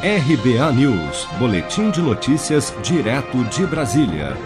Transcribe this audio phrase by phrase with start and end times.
[0.00, 4.36] RBA News, Boletim de Notícias, direto de Brasília.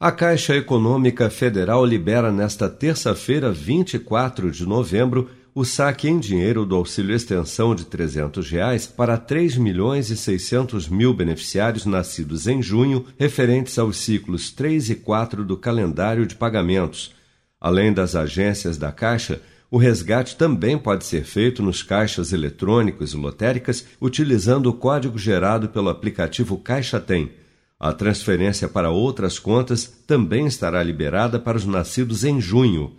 [0.00, 6.74] A Caixa Econômica Federal libera nesta terça-feira, 24 de novembro, o saque em dinheiro do
[6.76, 13.04] auxílio extensão de 300 reais para 3 milhões e 600 mil beneficiários nascidos em junho,
[13.18, 17.14] referentes aos ciclos 3 e 4 do calendário de pagamentos.
[17.60, 23.16] Além das agências da Caixa, o resgate também pode ser feito nos caixas eletrônicos e
[23.16, 27.30] lotéricas utilizando o código gerado pelo aplicativo Caixa Tem.
[27.78, 32.96] A transferência para outras contas também estará liberada para os nascidos em junho.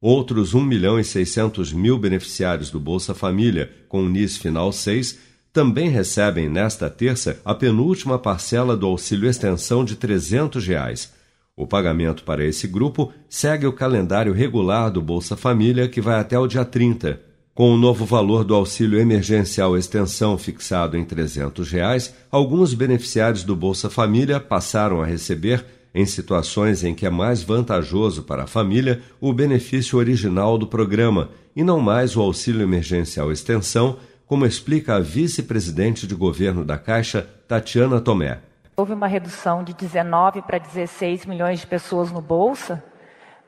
[0.00, 5.18] Outros 1 milhão e 600 mil beneficiários do Bolsa Família com o NIS final 6
[5.52, 11.12] também recebem nesta terça a penúltima parcela do auxílio extensão de 300 reais.
[11.56, 16.36] O pagamento para esse grupo segue o calendário regular do Bolsa Família, que vai até
[16.36, 17.20] o dia 30.
[17.54, 23.54] Com o novo valor do auxílio emergencial extensão fixado em 300 reais, alguns beneficiários do
[23.54, 29.00] Bolsa Família passaram a receber, em situações em que é mais vantajoso para a família,
[29.20, 35.00] o benefício original do programa e não mais o auxílio emergencial extensão, como explica a
[35.00, 38.40] vice-presidente de governo da Caixa, Tatiana Tomé.
[38.76, 42.82] Houve uma redução de 19 para 16 milhões de pessoas no Bolsa,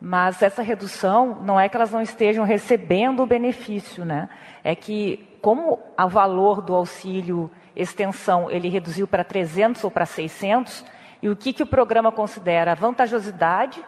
[0.00, 4.28] mas essa redução não é que elas não estejam recebendo o benefício, né?
[4.62, 10.84] É que como o valor do auxílio extensão ele reduziu para 300 ou para 600,
[11.20, 12.70] e o que, que o programa considera?
[12.70, 13.84] A vantajosidade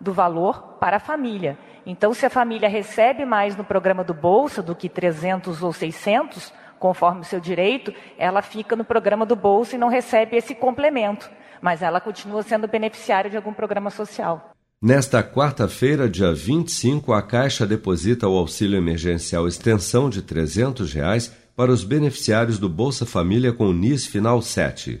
[0.00, 1.58] do valor para a família.
[1.84, 6.50] Então, se a família recebe mais no programa do Bolsa do que 300 ou 600,
[6.78, 11.30] conforme o seu direito, ela fica no programa do Bolsa e não recebe esse complemento,
[11.60, 14.52] mas ela continua sendo beneficiária de algum programa social.
[14.80, 21.72] Nesta quarta-feira, dia 25, a Caixa deposita o auxílio emergencial extensão de 300 reais para
[21.72, 25.00] os beneficiários do Bolsa Família com NIS Final 7.